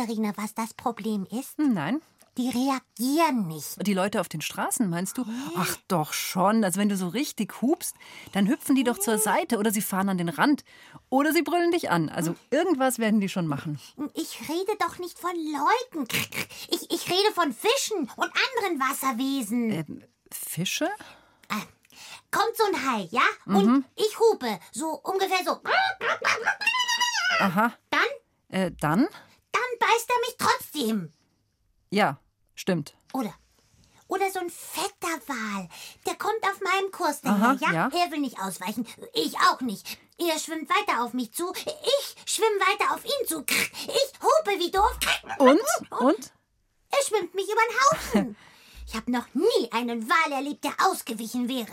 [0.00, 1.58] Katharina, was das Problem ist?
[1.58, 2.00] Hm, Nein.
[2.38, 3.86] Die reagieren nicht.
[3.86, 5.26] Die Leute auf den Straßen, meinst du?
[5.58, 6.64] Ach doch schon.
[6.64, 7.96] Also wenn du so richtig hupst,
[8.32, 10.64] dann hüpfen die doch zur Seite oder sie fahren an den Rand.
[11.10, 12.08] Oder sie brüllen dich an.
[12.08, 13.78] Also irgendwas werden die schon machen.
[14.14, 16.08] Ich rede doch nicht von Leuten.
[16.70, 19.70] Ich, ich rede von Fischen und anderen Wasserwesen.
[19.70, 20.88] Ähm, Fische?
[22.30, 23.22] Kommt so ein Hai, ja?
[23.44, 24.60] Und ich hupe.
[24.72, 25.58] So ungefähr so.
[27.40, 27.72] Aha.
[27.90, 28.00] Dann,
[28.48, 29.08] Äh, dann?
[29.52, 30.36] dann beißt er mich
[30.70, 31.12] trotzdem.
[31.90, 32.18] Ja,
[32.54, 32.94] stimmt.
[33.12, 33.34] Oder,
[34.08, 35.68] oder so ein fetter Wal.
[36.06, 37.72] Der kommt auf meinem Kurs daher, ja?
[37.72, 37.90] ja.
[37.92, 38.86] Er will nicht ausweichen.
[39.12, 39.98] Ich auch nicht.
[40.18, 41.52] Er schwimmt weiter auf mich zu.
[41.54, 43.44] Ich schwimme weiter auf ihn zu.
[43.48, 44.98] Ich hupe wie doof.
[45.38, 45.60] Und?
[46.00, 46.32] Und?
[46.90, 48.36] Er schwimmt mich über den Haufen.
[48.92, 51.70] Ich habe noch nie einen Wal erlebt, der ausgewichen wäre.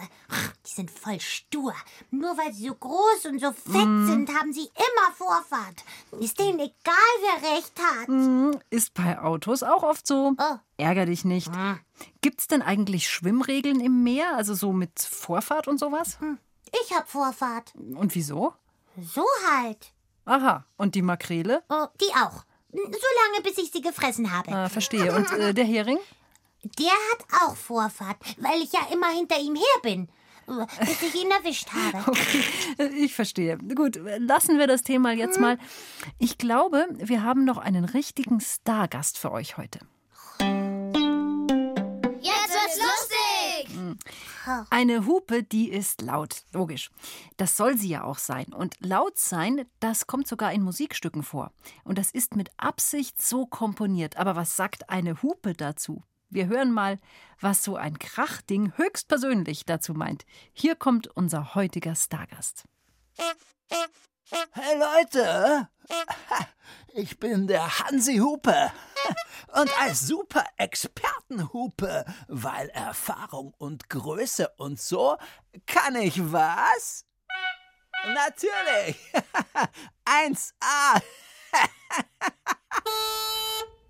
[0.68, 1.74] Die sind voll stur.
[2.12, 4.06] Nur weil sie so groß und so fett Mm.
[4.08, 5.84] sind, haben sie immer Vorfahrt.
[6.20, 8.08] Ist denen egal, wer recht hat.
[8.08, 10.34] Hm, Ist bei Autos auch oft so.
[10.38, 10.58] Oh.
[10.78, 11.50] Ärger dich nicht.
[12.22, 14.36] Gibt's denn eigentlich Schwimmregeln im Meer?
[14.36, 16.20] Also so mit Vorfahrt und sowas?
[16.84, 17.74] Ich hab Vorfahrt.
[17.76, 18.54] Und wieso?
[19.02, 19.92] So halt.
[20.26, 20.66] Aha.
[20.78, 21.64] Und die Makrele?
[21.70, 22.44] Oh, die auch.
[22.72, 24.52] Solange, bis ich sie gefressen habe.
[24.52, 25.16] Ah, verstehe.
[25.16, 25.98] Und äh, der Hering?
[26.78, 30.10] Der hat auch Vorfahrt, weil ich ja immer hinter ihm her bin,
[30.80, 32.12] bis ich ihn erwischt habe.
[32.12, 32.44] Okay,
[32.96, 33.58] ich verstehe.
[33.58, 35.58] Gut, lassen wir das Thema jetzt mal.
[36.20, 39.80] Ich glaube, wir haben noch einen richtigen Stargast für euch heute.
[42.22, 43.98] Jetzt wird's lustig!
[44.70, 46.90] Eine Hupe, die ist laut, logisch.
[47.36, 48.46] Das soll sie ja auch sein.
[48.54, 51.52] Und laut sein, das kommt sogar in Musikstücken vor.
[51.84, 54.18] Und das ist mit Absicht so komponiert.
[54.18, 56.02] Aber was sagt eine Hupe dazu?
[56.30, 57.00] Wir hören mal,
[57.40, 60.26] was so ein Krachding höchstpersönlich dazu meint.
[60.52, 62.66] Hier kommt unser heutiger Stargast.
[64.52, 65.70] Hey Leute,
[66.94, 68.72] ich bin der Hansi Hupe
[69.54, 75.16] und als super Expertenhupe, weil Erfahrung und Größe und so,
[75.66, 77.06] kann ich was?
[78.06, 78.98] Natürlich,
[80.06, 81.02] 1A.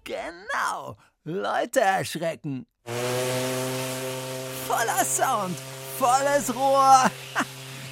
[0.03, 0.95] Genau,
[1.28, 2.65] Leute erschrecken.
[4.65, 5.57] Voller Sound,
[5.99, 7.11] volles Rohr.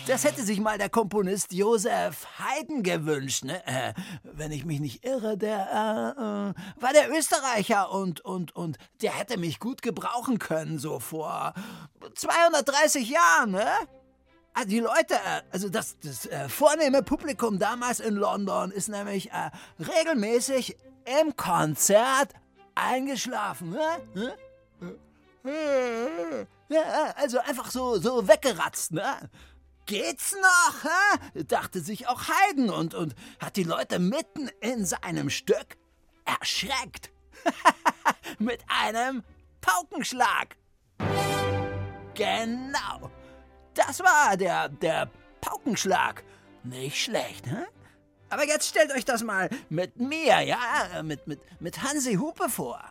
[0.08, 3.66] Das hätte sich mal der Komponist Josef Haydn gewünscht, ne?
[3.66, 8.78] Äh, wenn ich mich nicht irre, der äh, äh, war der Österreicher und, und, und
[9.02, 11.56] der hätte mich gut gebrauchen können, so vor
[12.14, 13.66] 230 Jahren, ne?
[14.54, 19.32] Also die Leute, äh, also das, das äh, vornehme Publikum damals in London ist nämlich
[19.32, 20.78] äh, regelmäßig
[21.20, 22.30] im Konzert
[22.76, 24.38] eingeschlafen, ne?
[26.70, 29.30] Ja, also einfach so, so weggeratzt, ne?
[29.86, 30.84] Geht's noch?
[30.84, 31.44] Hä?
[31.44, 35.78] Dachte sich auch Haydn und, und hat die Leute mitten in seinem Stück
[36.26, 37.12] erschreckt.
[38.40, 39.24] Mit einem
[39.62, 40.58] Paukenschlag.
[42.16, 43.12] Genau.
[43.76, 45.12] Das war der, der
[45.42, 46.24] Paukenschlag.
[46.64, 47.66] Nicht schlecht, hä?
[48.30, 50.58] Aber jetzt stellt euch das mal mit mir, ja?
[51.04, 52.82] Mit, mit, mit Hansi Hupe vor.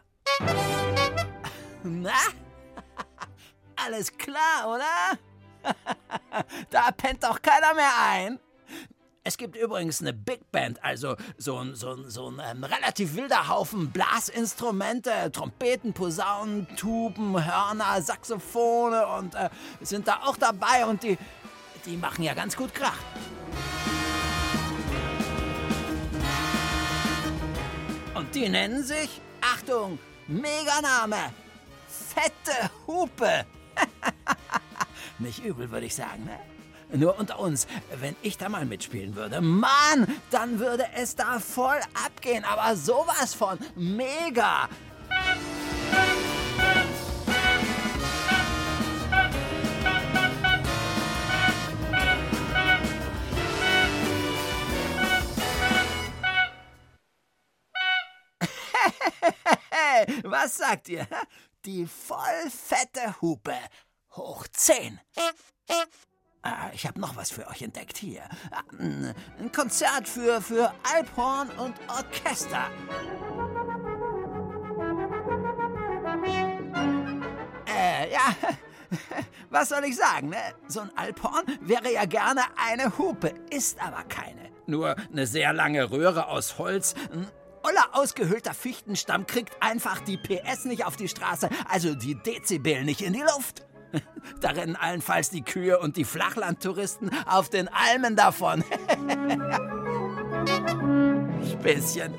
[1.83, 2.13] Na?
[3.85, 5.19] Alles klar, oder?
[6.71, 8.39] da pennt doch keiner mehr ein.
[9.27, 13.17] Es gibt übrigens eine Big Band, also so ein, so ein, so ein ähm, relativ
[13.17, 19.49] wilder Haufen Blasinstrumente, Trompeten, Posaunen, Tuben, Hörner, Saxophone und äh,
[19.81, 21.17] sind da auch dabei und die,
[21.87, 22.99] die machen ja ganz gut Krach.
[28.15, 29.99] Und die nennen sich, Achtung,
[30.29, 31.33] Meganame,
[31.89, 33.45] Fette Hupe.
[35.19, 36.39] Nicht übel, würde ich sagen, ne?
[36.97, 37.67] Nur unter uns,
[38.01, 43.35] wenn ich da mal mitspielen würde, Mann, dann würde es da voll abgehen, aber sowas
[43.35, 44.69] von mega.
[60.23, 61.07] Was sagt ihr?
[61.65, 63.57] Die voll fette Hupe.
[64.17, 65.01] Hoch 10.
[66.43, 68.23] Ah, ich habe noch was für euch entdeckt hier.
[68.79, 72.71] Ein Konzert für, für Alphorn und Orchester.
[77.67, 78.37] Äh, ja,
[79.51, 80.55] was soll ich sagen, ne?
[80.69, 84.51] So ein Alphorn wäre ja gerne eine Hupe, ist aber keine.
[84.67, 86.95] Nur eine sehr lange Röhre aus Holz.
[87.75, 92.85] Ein oller ausgehöhlter Fichtenstamm kriegt einfach die PS nicht auf die Straße, also die Dezibel
[92.85, 93.67] nicht in die Luft.
[94.41, 98.65] Da rennen allenfalls die Kühe und die Flachlandtouristen auf den Almen davon.
[101.53, 102.13] Späßchen.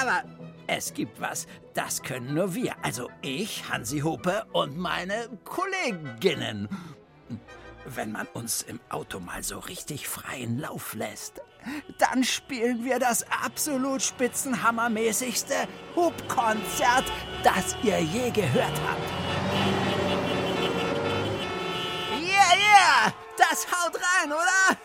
[0.00, 0.22] Aber
[0.66, 2.76] es gibt was, das können nur wir.
[2.82, 6.68] Also ich, Hansi Hupe und meine Kolleginnen.
[7.84, 11.42] Wenn man uns im Auto mal so richtig freien Lauf lässt,
[11.98, 15.54] dann spielen wir das absolut spitzenhammermäßigste
[15.94, 17.04] Hubkonzert,
[17.42, 19.10] das ihr je gehört habt.
[22.12, 23.12] Yeah, yeah!
[23.36, 24.78] Das haut rein, oder?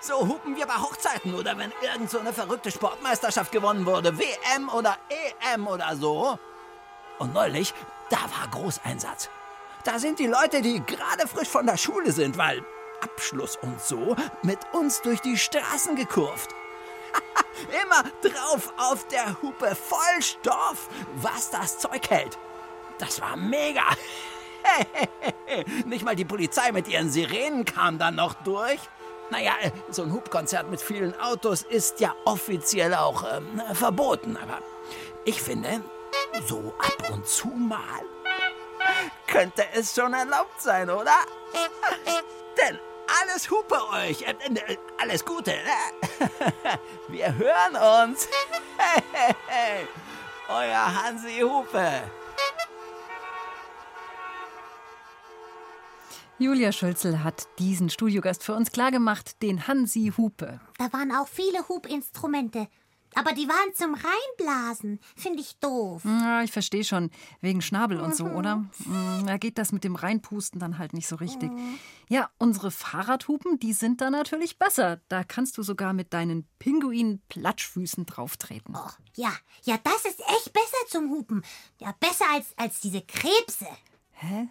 [0.00, 4.16] So hupen wir bei Hochzeiten oder wenn irgend so eine verrückte Sportmeisterschaft gewonnen wurde.
[4.16, 4.98] WM oder
[5.52, 6.38] EM oder so.
[7.18, 7.74] Und neulich,
[8.10, 9.30] da war Großeinsatz.
[9.82, 12.64] Da sind die Leute, die gerade frisch von der Schule sind, weil
[13.00, 16.50] Abschluss und so mit uns durch die Straßen gekurvt.
[17.82, 22.38] Immer drauf auf der Hupe, voll Stoff, was das Zeug hält.
[22.98, 23.84] Das war mega.
[25.86, 28.80] Nicht mal die Polizei mit ihren Sirenen kam dann noch durch.
[29.30, 29.52] Naja,
[29.90, 34.60] so ein Hubkonzert mit vielen Autos ist ja offiziell auch ähm, verboten, aber
[35.24, 35.82] ich finde,
[36.46, 38.02] so ab und zu mal
[39.26, 41.16] könnte es schon erlaubt sein, oder?
[43.36, 45.50] Alles Hupe euch, äh, äh, alles Gute.
[45.50, 46.30] Ne?
[47.08, 48.26] Wir hören uns.
[50.48, 51.86] Euer Hansi Hupe.
[56.38, 60.58] Julia Schulzel hat diesen Studiogast für uns klargemacht, den Hansi Hupe.
[60.78, 62.68] Da waren auch viele Hubinstrumente.
[63.18, 65.00] Aber die waren zum Reinblasen.
[65.16, 66.04] Finde ich doof.
[66.04, 67.10] Ja, ich verstehe schon.
[67.40, 68.56] Wegen Schnabel und so, oder?
[68.84, 71.50] Mm, Da geht das mit dem Reinpusten dann halt nicht so richtig.
[72.08, 75.00] Ja, unsere Fahrradhupen, die sind da natürlich besser.
[75.08, 78.74] Da kannst du sogar mit deinen Pinguin-Platschfüßen drauftreten.
[78.76, 79.32] Oh, ja,
[79.64, 81.42] ja, das ist echt besser zum Hupen.
[81.78, 83.66] Ja, besser als, als diese Krebse.
[84.12, 84.48] Hä?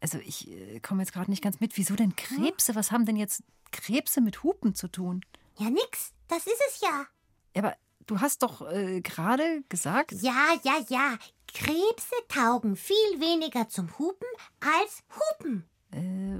[0.00, 1.76] Also ich äh, komme jetzt gerade nicht ganz mit.
[1.76, 2.74] Wieso denn Krebse?
[2.74, 5.24] Was haben denn jetzt Krebse mit Hupen zu tun?
[5.58, 6.12] Ja, nix.
[6.28, 7.06] Das ist es ja.
[7.54, 7.76] Ja, aber
[8.06, 10.12] du hast doch äh, gerade gesagt.
[10.20, 11.18] Ja, ja, ja.
[11.52, 14.26] Krebse taugen viel weniger zum Hupen
[14.60, 15.68] als Hupen.
[15.92, 16.38] Äh,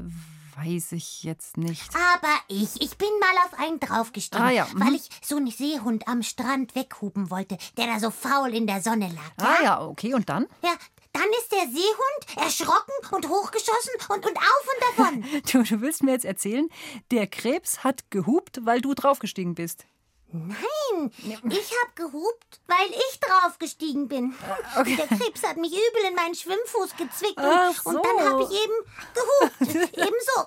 [0.57, 1.83] weiß ich jetzt nicht.
[1.95, 4.81] Aber ich, ich bin mal auf einen draufgestiegen, Ah, ja, mhm.
[4.81, 8.81] weil ich so einen Seehund am Strand weghupen wollte, der da so faul in der
[8.83, 9.47] Sonne lag.
[9.47, 10.15] Ah ja, okay.
[10.15, 10.47] Und dann?
[10.63, 10.75] Ja,
[11.13, 15.43] dann ist der Seehund erschrocken und hochgeschossen und, und auf und davon.
[15.53, 16.69] Du, du willst mir jetzt erzählen,
[17.11, 19.85] der Krebs hat gehupt, weil du draufgestiegen bist.
[20.33, 21.11] Nein,
[21.51, 24.35] ich hab gehupt, weil ich draufgestiegen bin.
[24.79, 24.97] okay.
[24.97, 28.31] Der Krebs hat mich übel in meinen Schwimmfuß gezwickt und, Ach und dann so.
[28.31, 28.75] habe ich eben
[29.15, 29.61] gehupt.
[29.93, 30.47] Ebenso.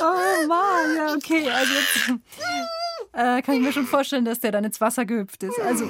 [0.00, 1.48] Oh Mann, ja, okay.
[1.48, 2.20] Also jetzt
[3.12, 5.60] äh, kann ich mir schon vorstellen, dass der dann ins Wasser gehüpft ist.
[5.60, 5.86] Also,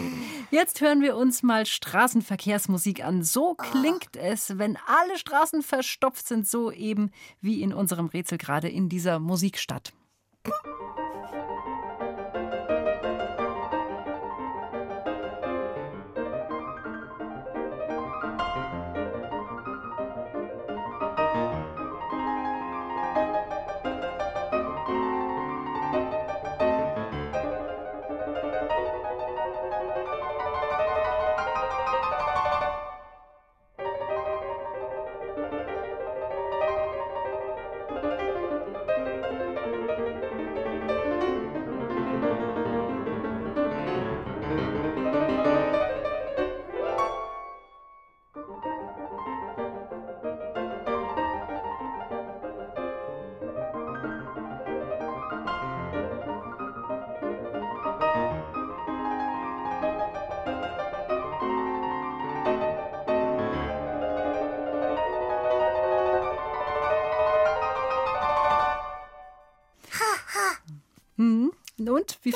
[0.50, 3.22] jetzt hören wir uns mal Straßenverkehrsmusik an.
[3.22, 8.68] So klingt es, wenn alle Straßen verstopft sind, so eben wie in unserem Rätsel gerade
[8.68, 9.92] in dieser Musikstadt.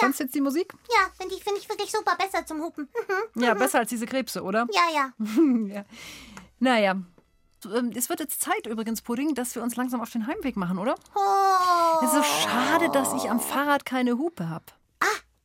[0.07, 0.73] Fandst du jetzt die Musik?
[0.89, 2.89] Ja, finde ich, find ich wirklich super besser zum Hupen.
[3.35, 3.43] Mhm.
[3.43, 4.67] Ja, besser als diese Krebse, oder?
[4.73, 5.13] Ja, ja.
[5.75, 5.85] ja.
[6.59, 6.97] Naja.
[7.75, 10.79] Ähm, Es wird jetzt Zeit übrigens, Pudding, dass wir uns langsam auf den Heimweg machen,
[10.79, 10.95] oder?
[11.15, 12.05] Oh.
[12.05, 14.65] Es ist so schade, dass ich am Fahrrad keine Hupe habe.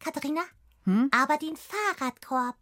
[0.04, 0.42] Katharina,
[0.86, 1.12] Hm?
[1.12, 2.56] aber den Fahrradkorb.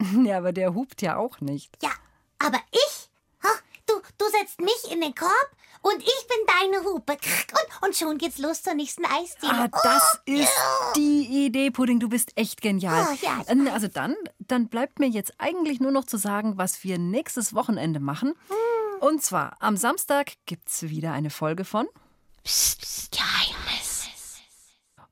[0.24, 1.76] Ja, aber der hupt ja auch nicht.
[1.82, 1.90] Ja,
[2.38, 3.08] aber ich?
[3.42, 3.48] Ha,
[4.18, 5.50] Du, setzt mich in den Korb
[5.82, 7.12] und ich bin deine Hupe.
[7.12, 9.52] Und, und schon geht's los zur nächsten Eisdiele.
[9.52, 10.52] Ah, das ist
[10.96, 12.00] die Idee, Pudding.
[12.00, 13.06] Du bist echt genial.
[13.10, 13.42] Oh, ja,
[13.72, 18.00] also dann, dann bleibt mir jetzt eigentlich nur noch zu sagen, was wir nächstes Wochenende
[18.00, 18.34] machen.
[18.48, 19.00] Hm.
[19.00, 21.86] Und zwar am Samstag gibt's wieder eine Folge von
[22.44, 23.73] Geheimnis.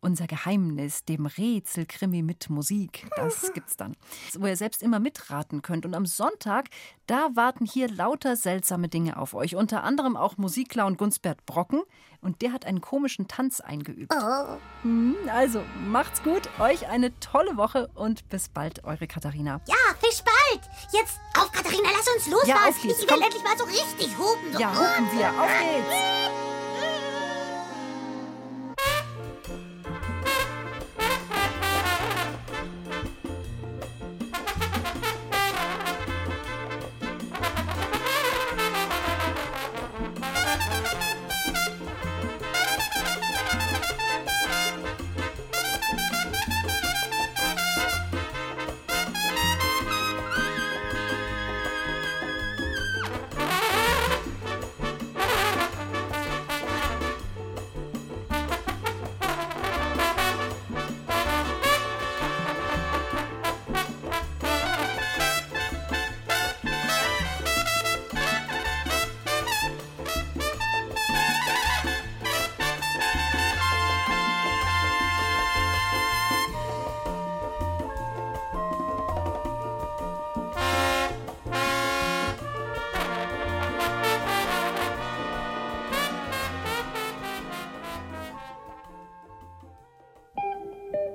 [0.05, 3.07] Unser Geheimnis, dem Rätselkrimi mit Musik.
[3.15, 3.97] Das gibt's dann.
[4.37, 5.87] Wo ihr selbst immer mitraten könnt.
[5.87, 6.71] Und am Sonntag,
[7.07, 9.55] da warten hier lauter seltsame Dinge auf euch.
[9.55, 11.83] Unter anderem auch Musikclown Gunsbert Brocken.
[12.21, 14.13] Und der hat einen komischen Tanz eingeübt.
[14.13, 14.57] Oh.
[14.83, 19.61] Hm, Also, macht's gut, euch eine tolle Woche und bis bald, eure Katharina.
[19.69, 20.69] Ja, bis bald.
[20.93, 22.49] Jetzt auf, Katharina, lass uns losfahren.
[22.65, 23.23] Ja, auf geht's, ich will komm.
[23.23, 24.53] endlich mal so richtig hupen.
[24.53, 24.59] So.
[24.59, 25.29] Ja, hupen wir.
[25.29, 26.42] Auf geht's.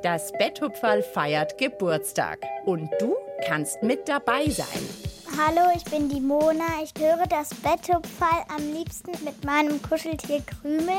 [0.10, 3.14] Das Betthupferl feiert Geburtstag und du
[3.46, 4.88] kannst mit dabei sein.
[5.38, 6.64] Hallo, ich bin die Mona.
[6.82, 10.96] Ich höre das Betthupferl am liebsten mit meinem Kuscheltier Krümel.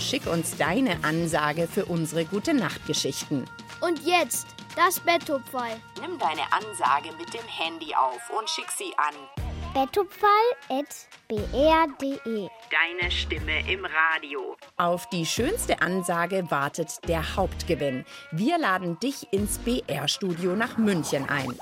[0.00, 3.44] Schick uns deine Ansage für unsere gute Nachtgeschichten.
[3.82, 5.76] Und jetzt das Betthupferl.
[6.00, 9.47] Nimm deine Ansage mit dem Handy auf und schick sie an
[9.78, 12.48] betthupferl.br.de.
[12.70, 14.56] Deine Stimme im Radio.
[14.76, 18.04] Auf die schönste Ansage wartet der Hauptgewinn.
[18.32, 21.56] Wir laden dich ins BR-Studio nach München ein.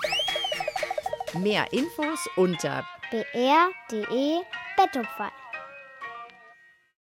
[1.42, 4.40] Mehr Infos unter br.de
[4.76, 5.30] Betthupferl.